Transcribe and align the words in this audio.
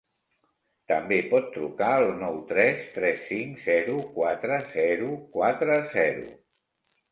També 0.91 1.19
pot 1.33 1.51
trucar 1.57 1.89
al 1.97 2.09
nou 2.21 2.39
tres 2.53 2.81
tres 2.97 3.21
cinc 3.27 3.61
zero 3.67 4.01
quatre 4.17 4.59
zero 4.75 5.15
quatre 5.37 5.81
zero. 5.97 6.29